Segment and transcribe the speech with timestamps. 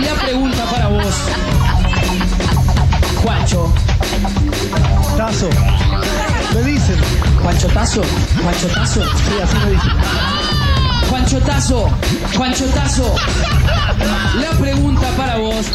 [0.00, 1.14] La pregunta para vos.
[3.22, 3.72] Juancho.
[5.16, 5.48] Tazo.
[6.52, 6.96] Me dicen.
[7.42, 8.02] Juancho Tazo.
[8.42, 9.02] Juancho Tazo.
[9.02, 9.92] Sí, así me dicen.
[11.08, 11.90] Juancho Tazo.
[12.36, 13.14] Juancho Tazo.
[14.40, 15.66] La pregunta para vos.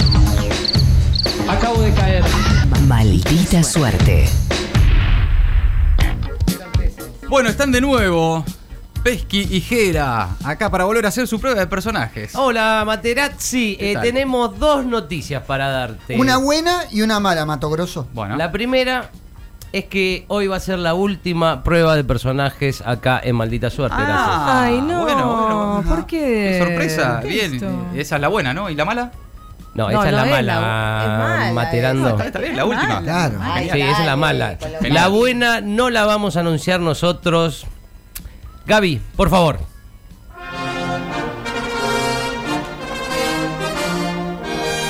[1.49, 2.23] Acabo de caer.
[2.87, 4.27] Maldita suerte.
[7.29, 8.43] Bueno, están de nuevo.
[9.03, 12.35] Pesky y Jera, acá para volver a hacer su prueba de personajes.
[12.35, 13.77] Hola, Materazzi.
[13.77, 16.17] ¿Qué Eh, tenemos dos noticias para darte.
[16.19, 18.07] Una buena y una mala, Mato Grosso.
[18.13, 19.09] Bueno, La primera
[19.71, 23.95] es que hoy va a ser la última prueba de personajes acá en Maldita Suerte.
[23.97, 24.17] gracias.
[24.27, 25.01] Ah, Ay, no.
[25.03, 25.27] bueno,
[25.81, 25.83] bueno.
[25.87, 26.57] ¿Por qué?
[26.59, 27.19] qué sorpresa.
[27.21, 27.85] ¿Qué Bien, esto?
[27.95, 28.69] esa es la buena, ¿no?
[28.69, 29.11] ¿Y la mala?
[29.75, 32.01] No, No, esa es no la es mala, la- es mala, Materando.
[32.03, 33.01] No, está, está bien, la última.
[33.01, 33.39] Claro.
[33.41, 34.57] Ay, Sí, esa es la mala.
[34.81, 37.65] La buena no la vamos a anunciar nosotros.
[38.69, 39.59] Gaby, por favor.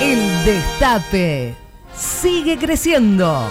[0.02, 1.56] El destape
[1.96, 3.50] sigue creciendo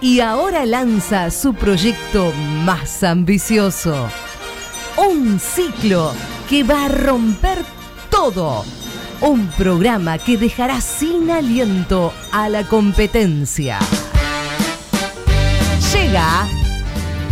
[0.00, 2.32] y ahora lanza su proyecto
[2.64, 4.08] más ambicioso.
[4.96, 6.14] Un ciclo
[6.48, 7.58] que va a romper
[8.08, 8.64] todo.
[9.20, 13.78] Un programa que dejará sin aliento a la competencia.
[15.92, 16.48] Llega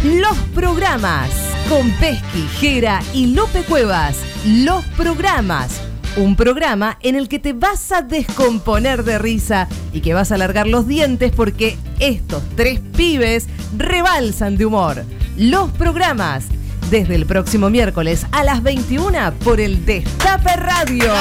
[0.05, 4.17] los programas con Pesqui, Jera y Lope Cuevas.
[4.47, 5.81] Los programas.
[6.17, 10.37] Un programa en el que te vas a descomponer de risa y que vas a
[10.37, 13.47] alargar los dientes porque estos tres pibes
[13.77, 15.05] rebalsan de humor.
[15.37, 16.47] Los programas.
[16.91, 21.13] Desde el próximo miércoles a las 21 por el Destape Radio.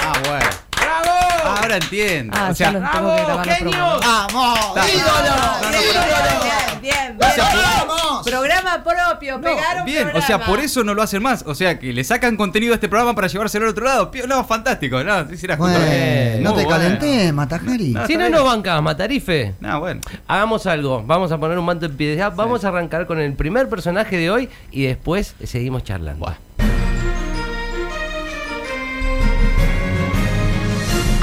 [0.00, 0.46] Ah, bueno.
[0.76, 1.56] ¡Bravo!
[1.56, 2.36] Ahora entiendo.
[2.36, 4.00] Ah, o sea, ya los tengo que grabar los programas.
[4.04, 4.58] ¡Vamos!
[4.92, 5.36] ¡Ídolo!
[5.62, 6.04] No, no, ¡Ídolo!
[6.82, 7.64] Bien, bien, O sea, bien.
[7.86, 8.26] ¡Vamos!
[8.26, 11.42] Programa propio, no, pegaron bien, o sea, por eso no lo hacen más.
[11.46, 14.10] O sea, que le sacan contenido a este programa para llevárselo al otro lado.
[14.10, 15.02] Pío, No, fantástico.
[15.02, 16.42] No, Bueno, bien.
[16.42, 16.68] no te bueno.
[16.68, 17.88] calenté, Matajari.
[17.90, 18.06] No.
[18.06, 19.54] Si no nos bancas, Matarife.
[19.60, 20.00] No, bueno.
[20.28, 23.68] Hagamos algo, vamos a poner un manto en piedad, vamos a arrancar con el primer
[23.68, 26.26] personaje de hoy y después seguimos charlando.
[26.26, 26.34] Buah.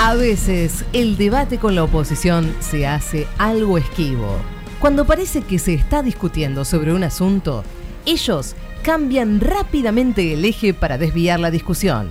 [0.03, 4.39] A veces el debate con la oposición se hace algo esquivo.
[4.81, 7.63] Cuando parece que se está discutiendo sobre un asunto,
[8.07, 12.09] ellos cambian rápidamente el eje para desviar la discusión.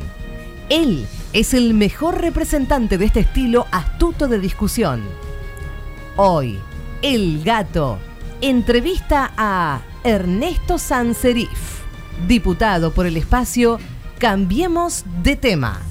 [0.68, 5.02] Él es el mejor representante de este estilo astuto de discusión.
[6.14, 6.60] Hoy,
[7.02, 7.98] el gato
[8.40, 11.80] entrevista a Ernesto Sanserif,
[12.28, 13.80] diputado por el espacio
[14.20, 15.89] Cambiemos de tema.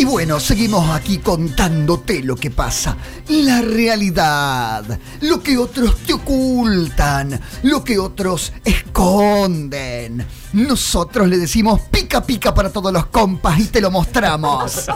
[0.00, 2.96] Y bueno, seguimos aquí contándote lo que pasa.
[3.28, 4.98] La realidad.
[5.20, 7.38] Lo que otros te ocultan.
[7.64, 10.26] Lo que otros esconden.
[10.54, 14.86] Nosotros le decimos pica pica para todos los compas y te lo mostramos.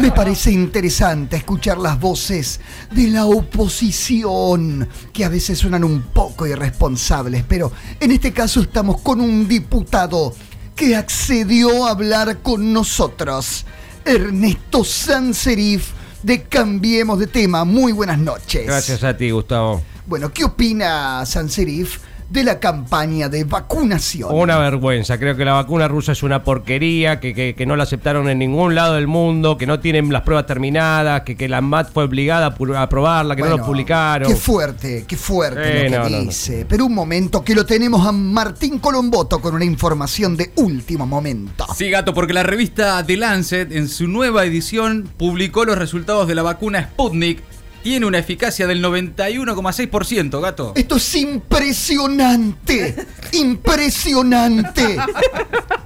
[0.00, 2.58] Me parece interesante escuchar las voces
[2.90, 7.70] de la oposición, que a veces suenan un poco irresponsables, pero
[8.00, 10.34] en este caso estamos con un diputado
[10.74, 13.66] que accedió a hablar con nosotros.
[14.04, 15.90] Ernesto Sanserif
[16.22, 17.64] de Cambiemos de Tema.
[17.64, 18.66] Muy buenas noches.
[18.66, 19.82] Gracias a ti, Gustavo.
[20.06, 21.98] Bueno, ¿qué opina Sanserif
[22.34, 24.28] de la campaña de vacunación?
[24.34, 27.84] Una vergüenza, creo que la vacuna rusa es una porquería, que, que- que no la
[27.84, 31.60] aceptaron en ningún lado del mundo, que no tienen las pruebas terminadas, que, que la
[31.60, 34.28] MAT fue obligada a aprobarla, que no lo publicaron.
[34.28, 36.22] Qué fuerte, qué fuerte Eh, lo que no, no, no.
[36.24, 36.66] dice.
[36.68, 41.66] Pero un momento que lo tenemos a Martín Colomboto con una información de último momento.
[41.76, 46.34] Sí, gato, porque la revista The Lancet, en su nueva edición, publicó los resultados de
[46.34, 47.42] la vacuna Sputnik.
[47.84, 50.72] Tiene una eficacia del 91,6%, gato.
[50.74, 52.96] Esto es impresionante,
[53.32, 54.96] impresionante.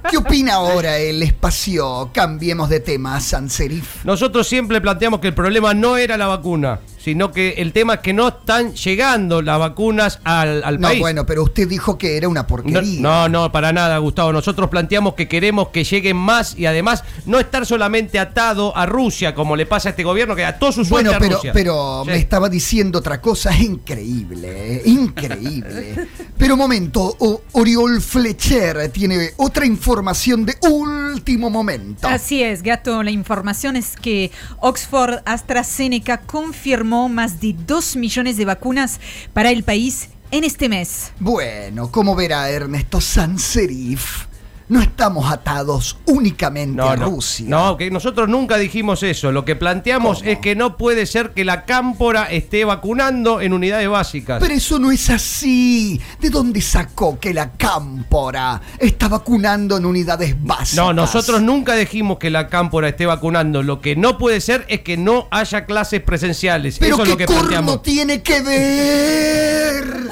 [0.09, 2.09] ¿Qué opina ahora el espacio?
[2.13, 4.05] Cambiemos de tema, Sanserif.
[4.05, 7.99] Nosotros siempre planteamos que el problema no era la vacuna, sino que el tema es
[8.01, 10.99] que no están llegando las vacunas al, al No, país.
[10.99, 13.01] bueno, pero usted dijo que era una porquería.
[13.01, 14.31] no, no, para nada, Gustavo.
[14.33, 19.33] Nosotros planteamos que queremos que lleguen más y además no estar solamente atado a Rusia,
[19.33, 21.51] como le pasa a este gobierno, que ató su suerte Bueno, a pero, Rusia.
[21.53, 22.11] pero Sí.
[22.11, 26.07] me estaba diciendo otra cosa increíble, eh, increíble.
[26.37, 32.07] pero un momento, o- Oriol Fletcher tiene otra información de último momento.
[32.07, 33.03] Así es, Gato.
[33.03, 38.99] La información es que Oxford AstraZeneca confirmó más de 2 millones de vacunas
[39.33, 41.11] para el país en este mes.
[41.19, 44.25] Bueno, como verá Ernesto Sanserif,
[44.69, 47.45] no estamos atados únicamente No, a no, Rusia.
[47.49, 49.31] no, que nosotros nunca dijimos eso.
[49.31, 50.29] Lo que planteamos ¿Cómo?
[50.29, 54.39] es que no puede ser que la cámpora esté vacunando en unidades básicas.
[54.39, 55.99] Pero eso no es así.
[56.21, 60.75] ¿De dónde sacó que la cámpora está vacunando en unidades básicas?
[60.75, 63.63] No, nosotros nunca dijimos que la cámpora esté vacunando.
[63.63, 66.77] Lo que no puede ser es que no haya clases presenciales.
[66.77, 67.81] Pero eso es ¿qué lo que corno planteamos.
[67.81, 70.09] tiene que ver?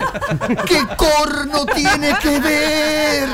[0.66, 3.30] ¿Qué corno tiene que ver?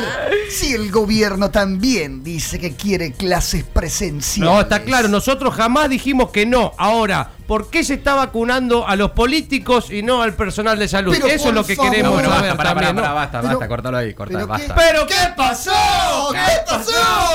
[0.49, 1.12] Si el gobierno
[1.51, 4.51] también dice que quiere clases presenciales.
[4.51, 6.73] No, está claro, nosotros jamás dijimos que no.
[6.77, 11.13] Ahora, ¿por qué se está vacunando a los políticos y no al personal de salud?
[11.13, 11.91] Pero Eso es lo que favor.
[11.91, 13.15] queremos Bueno, basta, pará, pará, también, pará, ¿no?
[13.15, 14.75] basta, Pero- basta, cortalo ahí, cortalo, ¿Pero basta.
[14.75, 14.81] qué?
[14.81, 15.71] Pero ¿Qué pasó?
[16.31, 16.91] ¿Qué pasó?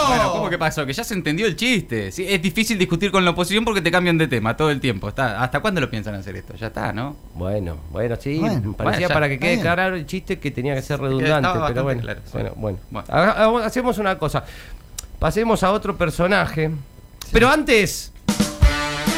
[0.09, 0.85] Bueno, ¿cómo que pasó?
[0.87, 2.11] Que ya se entendió el chiste.
[2.13, 5.09] Sí, es difícil discutir con la oposición porque te cambian de tema todo el tiempo.
[5.09, 6.55] Está, ¿Hasta cuándo lo piensan hacer esto?
[6.57, 7.17] Ya está, ¿no?
[7.35, 10.75] Bueno, bueno, sí, Bueno, parecía bueno, ya, para que quede claro el chiste que tenía
[10.75, 12.39] que ser redundante, pero bueno, claro, sí.
[12.59, 13.05] bueno, bueno.
[13.63, 14.45] Hacemos una cosa,
[15.19, 16.71] pasemos a otro personaje,
[17.33, 18.13] pero antes,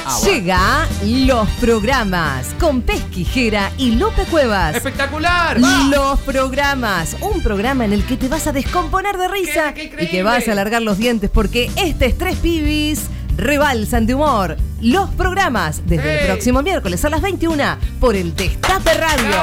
[0.06, 0.34] Ah, bueno.
[0.34, 4.74] Llega los programas con Pesquijera y Lupe Cuevas.
[4.76, 5.58] espectacular.
[5.88, 10.04] Los programas, un programa en el que te vas a descomponer de risa ¡Qué- qué
[10.04, 13.02] y que vas a alargar los dientes porque este es Tres Pibis
[13.36, 14.56] rebalsan de humor.
[14.80, 16.26] Los programas desde el ¡Ey!
[16.26, 19.40] próximo miércoles a las 21 por el Destape Radio.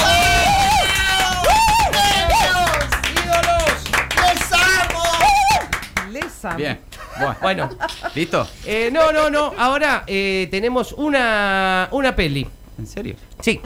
[6.12, 6.58] Les amo.
[6.58, 6.80] Bien.
[7.20, 7.36] Bueno.
[7.42, 7.70] Bueno,
[8.16, 8.48] ¿Listo?
[8.66, 12.48] eh, no, no, no, ahora eh, tenemos una, una peli.
[12.78, 13.16] ¿En serio?
[13.42, 13.60] Sí.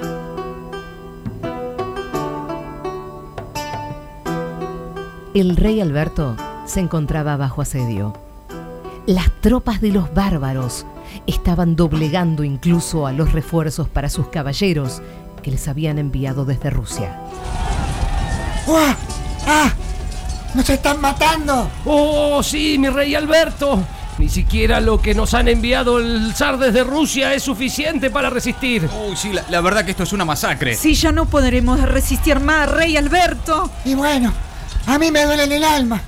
[5.33, 8.13] El rey Alberto se encontraba bajo asedio.
[9.06, 10.86] Las tropas de los bárbaros
[11.25, 15.01] estaban doblegando incluso a los refuerzos para sus caballeros
[15.42, 17.19] que les habían enviado desde Rusia.
[18.68, 18.95] ¡Uah!
[19.47, 19.71] ¡Ah!
[20.53, 21.69] ¡Nos están matando!
[21.86, 23.81] Oh, sí, mi rey Alberto.
[24.18, 28.88] Ni siquiera lo que nos han enviado el zar desde Rusia es suficiente para resistir.
[29.07, 30.75] Uy, sí, la, la verdad que esto es una masacre.
[30.75, 33.71] Si ya no podremos resistir más, Rey Alberto.
[33.86, 34.31] Y bueno,
[34.86, 36.01] a mí me duele en el alma.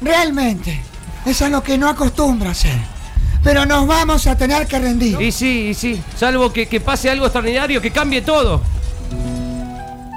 [0.00, 0.82] Realmente.
[1.26, 2.78] Es algo que no acostumbro a hacer.
[3.44, 5.20] Pero nos vamos a tener que rendir.
[5.20, 8.62] Y sí, y sí, salvo que, que pase algo extraordinario, que cambie todo.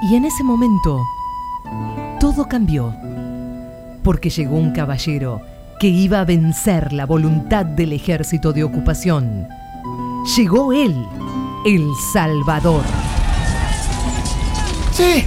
[0.10, 1.02] Y en ese momento,
[2.20, 2.94] todo cambió.
[4.04, 5.42] Porque llegó un caballero
[5.80, 9.48] que iba a vencer la voluntad del ejército de ocupación.
[10.36, 11.08] Llegó él,
[11.66, 12.84] el Salvador.
[14.94, 15.26] Sí,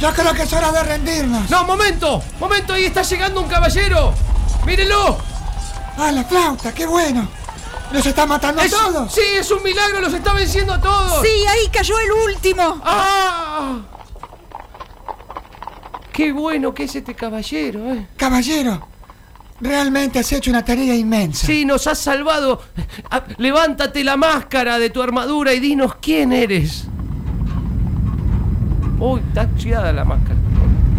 [0.00, 1.48] yo creo que es hora de rendirnos.
[1.50, 4.12] No, momento, momento, ahí está llegando un caballero.
[4.66, 5.18] Mírenlo.
[5.96, 6.72] ¡Ah, la flauta!
[6.72, 7.28] ¡Qué bueno!
[7.92, 9.12] ¡Nos está matando a todos!
[9.12, 11.22] Sí, es un milagro, los está venciendo a todos.
[11.22, 12.80] Sí, ahí cayó el último.
[12.84, 13.78] ¡Ah!
[16.14, 18.06] Qué bueno que es este caballero, ¿eh?
[18.16, 18.86] Caballero,
[19.60, 21.44] realmente has hecho una tarea inmensa.
[21.44, 22.62] Sí, nos has salvado.
[23.10, 26.84] Ah, Levántate la máscara de tu armadura y dinos quién eres.
[29.00, 30.36] Uy, está oxidada la máscara.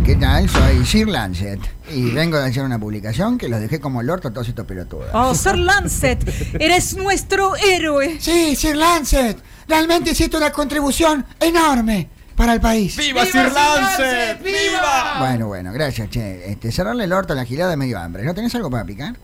[0.06, 0.50] ¿Qué tal?
[0.50, 1.62] Soy Sir Lancet
[1.94, 4.66] y vengo de hacer una publicación que los dejé como el orto a todos estos
[4.66, 5.08] pelotudos.
[5.14, 6.20] Oh, Sir Lancet,
[6.60, 8.18] eres nuestro héroe.
[8.20, 12.98] Sí, Sir Lancet, realmente hiciste una contribución enorme para el país.
[12.98, 14.44] ¡Viva, Sir Lancet!
[14.44, 15.20] ¡Viva!
[15.20, 16.52] Bueno, bueno, gracias, che.
[16.52, 18.24] Este, cerrarle el orto a la gilada de medio hambre.
[18.24, 19.16] ¿No tenés algo para picar?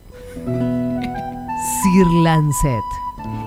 [0.46, 2.82] Sir Lancet,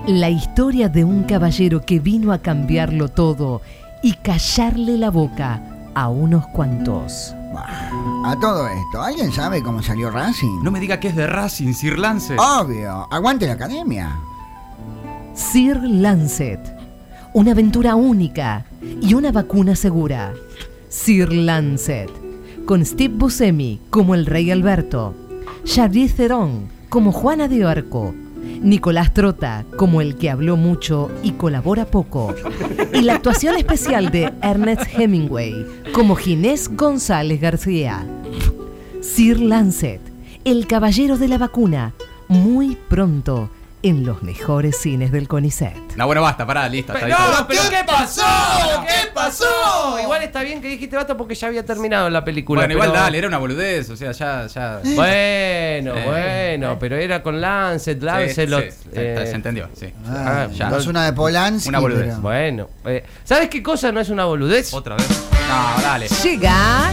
[0.07, 3.61] la historia de un caballero que vino a cambiarlo todo
[4.03, 5.61] y callarle la boca
[5.95, 7.33] a unos cuantos.
[8.25, 10.61] A todo esto, ¿alguien sabe cómo salió Racing?
[10.61, 12.35] No me diga que es de Racing, Sir Lance.
[12.37, 14.19] Obvio, aguante la academia.
[15.33, 16.59] Sir Lancet,
[17.35, 18.65] una aventura única
[19.01, 20.33] y una vacuna segura.
[20.87, 22.09] Sir Lancet,
[22.65, 25.13] con Steve Buscemi como el Rey Alberto,
[25.65, 28.15] Charlize Theron como Juana de Arco,
[28.61, 32.33] Nicolás Trota como el que habló mucho y colabora poco,
[32.93, 38.07] y la actuación especial de Ernest Hemingway como Ginés González García.
[39.01, 39.99] Sir Lancet,
[40.45, 41.95] el caballero de la vacuna,
[42.29, 43.49] muy pronto
[43.85, 45.95] en los mejores cines del CONICET.
[45.95, 46.91] No, bueno, basta, pará, listo.
[46.93, 47.47] Hasta ahí No, está.
[47.47, 48.23] pero ¿qué pasó?
[48.87, 49.99] ¿Qué pasó?
[50.01, 52.61] Igual está bien que dijiste basta porque ya había terminado la película.
[52.61, 54.79] Bueno, igual pero- dale, era una boludez, o sea, ya, ya.
[54.95, 56.03] Bueno, Eh.
[56.57, 58.63] bueno, pero era con Lancet, Lancelot.
[58.71, 59.93] sí, se- eh, se entendió, sí.
[60.07, 60.69] Ah, ya.
[60.69, 61.69] no es una de Polanski.
[61.69, 62.05] Una boludez.
[62.07, 64.73] pero- Bueno, eh, ¿sabes qué cosa no es una boludez?
[64.73, 65.07] Otra vez.
[65.47, 66.07] No, dale.
[66.23, 66.91] Llega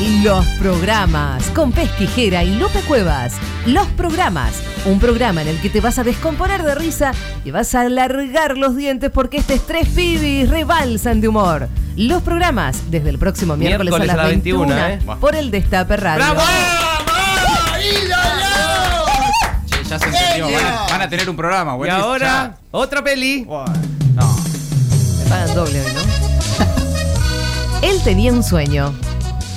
[0.00, 3.34] los programas con Pesquijera y Lupe Cuevas.
[3.66, 4.52] Los programas,
[4.84, 7.12] un programa en el que te vas a descomponer de risa
[7.44, 11.68] y vas a alargar los dientes porque este es tres pibis rebalsan de humor.
[11.96, 15.16] Los programas desde el próximo miércoles, Miércoles a las 21, 21, ¿eh?
[15.20, 16.24] por el Destape Radio.
[16.24, 16.40] ¡Bravo!
[16.40, 16.84] ¡Vamos!
[20.34, 22.04] Dios, van, a, van a tener un programa, Y buenísimo.
[22.04, 23.44] ahora, otra peli.
[23.44, 23.64] Ya.
[24.14, 24.36] No.
[25.18, 26.00] Me pagan doble hoy, ¿no?
[27.88, 28.92] Él tenía un sueño,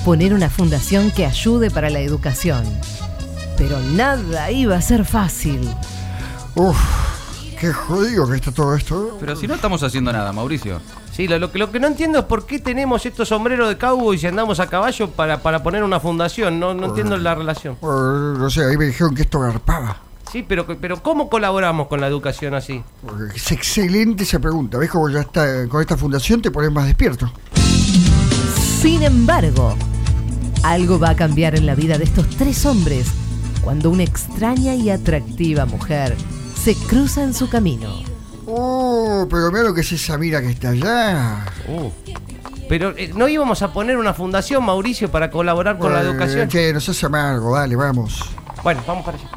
[0.07, 2.63] poner una fundación que ayude para la educación.
[3.57, 5.69] Pero nada iba a ser fácil.
[6.55, 6.77] Uf,
[7.59, 9.17] qué jodido que está todo esto.
[9.19, 10.79] Pero si no estamos haciendo nada, Mauricio.
[11.11, 13.77] Sí, lo, lo que, lo que no entiendo es por qué tenemos estos sombreros de
[13.77, 16.57] cowboy y andamos a caballo para, para poner una fundación.
[16.57, 17.73] No, no entiendo la relación.
[17.73, 17.85] Eh,
[18.37, 19.97] no sé, ahí me dijeron que esto garpaba.
[20.31, 22.81] Sí, pero, pero ¿cómo colaboramos con la educación así?
[23.35, 24.77] Es excelente esa pregunta.
[24.77, 27.29] ¿Ves cómo ya está con esta fundación te pones más despierto?
[28.81, 29.75] Sin embargo,
[30.63, 33.07] algo va a cambiar en la vida de estos tres hombres
[33.63, 36.15] cuando una extraña y atractiva mujer
[36.61, 38.01] se cruza en su camino.
[38.45, 41.45] Oh, pero mira lo que es esa mira que está allá.
[41.67, 41.89] Uh.
[42.69, 46.47] Pero eh, no íbamos a poner una fundación, Mauricio, para colaborar con la Eh, educación.
[46.49, 48.19] Che, nos hace amargo, dale, vamos.
[48.63, 49.29] Bueno, vamos para allá.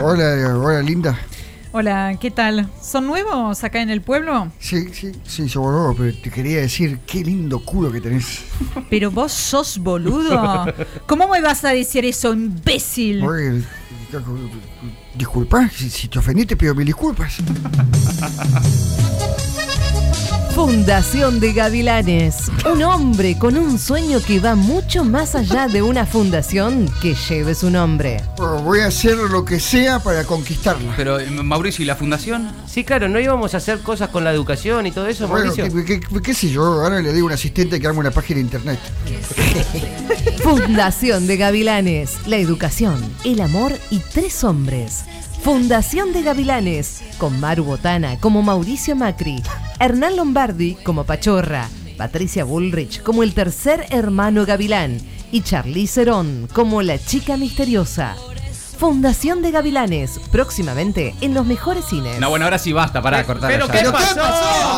[0.00, 1.18] Hola, hola, linda.
[1.76, 2.70] Hola, ¿qué tal?
[2.80, 4.52] ¿Son nuevos acá en el pueblo?
[4.60, 8.44] Sí, sí, sí, somos nuevos, pero te quería decir qué lindo culo que tenés.
[8.88, 10.66] Pero vos sos boludo.
[11.08, 13.24] ¿Cómo me vas a decir eso, imbécil?
[13.24, 13.64] Oye,
[15.16, 17.38] disculpa, si, si te ofendí te pido mil disculpas.
[20.54, 22.48] Fundación de Gavilanes.
[22.72, 27.56] Un hombre con un sueño que va mucho más allá de una fundación que lleve
[27.56, 28.22] su nombre.
[28.36, 30.94] Bueno, voy a hacer lo que sea para conquistarla.
[30.96, 32.52] Pero, eh, Mauricio, ¿y la fundación?
[32.68, 35.84] Sí, claro, no íbamos a hacer cosas con la educación y todo eso, Bueno, Mauricio.
[35.84, 36.62] ¿qué, qué- qué sé yo?
[36.62, 38.78] Ahora le digo a un asistente que arme una página de internet.
[40.42, 42.12] Fundación de Gavilanes.
[42.26, 42.94] La educación,
[43.24, 45.02] el amor y tres hombres.
[45.44, 47.02] Fundación de Gavilanes.
[47.18, 49.42] Con Maru Botana como Mauricio Macri.
[49.78, 51.68] Hernán Lombardi como Pachorra.
[51.98, 54.96] Patricia Bullrich como el tercer hermano Gavilán.
[55.32, 58.16] Y Charlize Cerón como la chica misteriosa.
[58.78, 60.18] Fundación de Gavilanes.
[60.32, 62.18] Próximamente en los mejores cines.
[62.20, 63.50] No, bueno, ahora sí basta, pará, cortar.
[63.52, 64.14] ¿Pero qué pasó?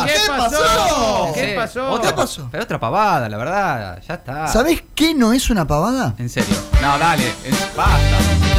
[0.05, 1.31] ¿Qué pasó?
[1.33, 1.91] ¿Qué pasó?
[1.91, 2.49] Otra, ¿Qué pasó?
[2.51, 4.01] Pero otra pavada, la verdad.
[4.05, 4.47] Ya está.
[4.49, 6.13] ¿Sabés qué no es una pavada?
[6.17, 6.57] En serio.
[6.81, 7.23] No, dale.
[7.73, 8.56] Basta.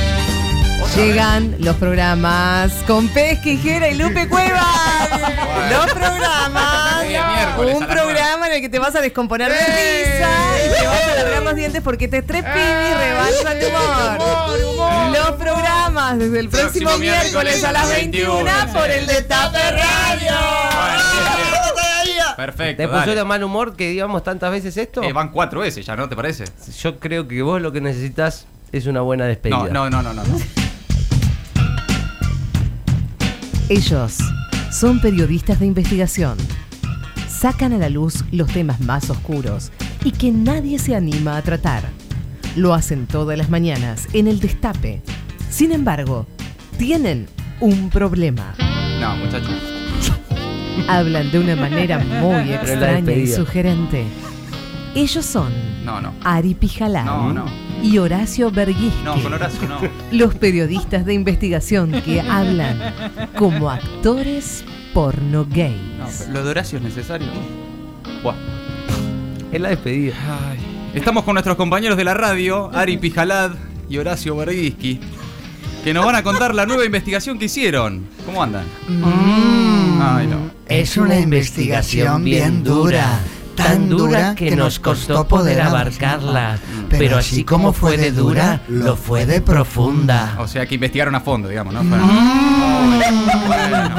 [0.99, 5.09] Llegan los programas con Pesquijera y Lupe Cuevas.
[5.71, 7.05] los programas.
[7.57, 10.29] Un programa en el que te vas a descomponer de risa
[10.67, 15.17] y te vas a alargar los dientes porque te estrepini y rebalsa tu humor.
[15.17, 20.37] Los programas desde el próximo miércoles a las 21 por el Destape Radio.
[22.37, 22.83] Perfecto.
[22.83, 25.05] ¿Te puso de mal humor que digamos tantas veces esto?
[25.05, 26.45] Eh, van cuatro veces ya, ¿no te parece?
[26.81, 29.69] Yo creo que vos lo que necesitas es una buena despedida.
[29.71, 30.68] No, no, no, no, no.
[33.71, 34.17] Ellos
[34.73, 36.39] son periodistas de investigación.
[37.29, 39.71] Sacan a la luz los temas más oscuros
[40.03, 41.83] y que nadie se anima a tratar.
[42.57, 45.03] Lo hacen todas las mañanas en el destape.
[45.51, 46.27] Sin embargo,
[46.79, 47.27] tienen
[47.61, 48.55] un problema.
[49.01, 49.61] No, muchachos.
[50.89, 54.07] Hablan de una manera muy extraña y sugerente.
[54.99, 55.53] Ellos son
[55.85, 56.13] No, no.
[56.25, 57.45] Ari Pijalán No, no.
[57.83, 59.03] y Horacio Berguisky.
[59.05, 59.79] No, con Horacio no.
[60.11, 62.79] Los periodistas de investigación que hablan
[63.37, 65.77] como actores porno gays.
[65.99, 67.29] No, pero lo de Horacio es necesario.
[68.23, 68.35] Buah.
[69.53, 70.15] Es la despedida.
[70.51, 70.59] Ay.
[70.95, 73.53] Estamos con nuestros compañeros de la radio, Ari Pijalad
[73.89, 74.99] y Horacio Berguisky,
[75.85, 78.07] que nos van a contar la nueva investigación que hicieron.
[78.27, 78.65] ¿Cómo andan?
[80.01, 80.51] Ay, no.
[80.67, 83.21] Es una investigación bien dura.
[83.65, 86.59] Tan dura que nos costó poder abarcarla.
[86.89, 90.37] Pero así como fue de dura, lo fue de profunda.
[90.39, 91.83] O sea que investigaron a fondo, digamos, ¿no?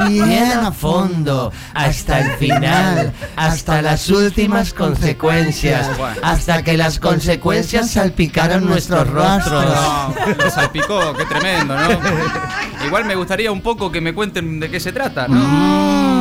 [0.08, 5.88] Bien a fondo, hasta el final, hasta las últimas consecuencias,
[6.22, 9.64] hasta que las consecuencias salpicaron nuestros rostros.
[9.64, 10.14] No,
[10.44, 11.88] lo salpicó, qué tremendo, ¿no?
[12.86, 15.38] Igual me gustaría un poco que me cuenten de qué se trata, ¿no?
[15.38, 16.19] La-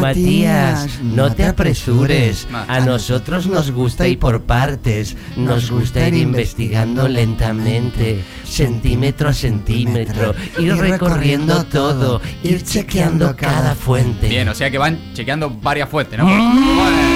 [0.00, 2.46] Matías, no te apresures.
[2.52, 5.16] A nosotros nos gusta ir por partes.
[5.36, 14.28] Nos gusta ir investigando lentamente, centímetro a centímetro, ir recorriendo todo, ir chequeando cada fuente.
[14.28, 17.15] Bien, o sea que van chequeando varias fuentes, ¿no?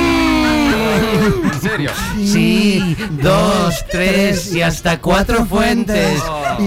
[1.37, 1.53] Bueno.
[1.53, 1.91] ¿En serio?
[2.17, 6.21] Sí, dos, tres y hasta cuatro fuentes.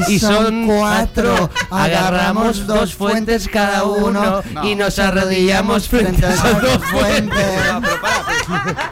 [0.08, 1.50] Y son cuatro.
[1.70, 7.48] Agarramos dos fuentes cada uno y nos arrodillamos frente a esas dos fuentes.
[7.74, 8.24] No, pero pará,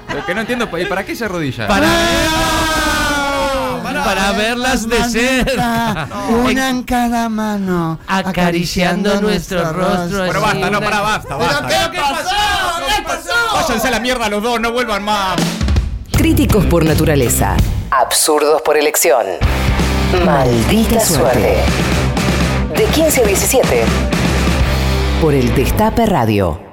[0.07, 1.67] pero- Lo que no entiendo, ¿y ¿para qué se arrodilla?
[1.67, 1.87] Para,
[4.03, 6.07] para verlas de cerca.
[6.29, 10.27] Una en cada mano, acariciando nuestros rostros.
[10.27, 11.67] Pero basta, no, pará, basta, basta.
[11.67, 12.29] qué pasó?
[12.87, 13.29] ¿Qué pasó?
[13.53, 15.35] Váyanse a la mierda los dos, no vuelvan más.
[16.21, 17.57] Críticos por naturaleza.
[17.89, 19.25] Absurdos por elección.
[20.23, 21.55] Maldita suerte.
[22.77, 23.83] De 15 a 17.
[25.19, 26.70] Por el Destape Radio.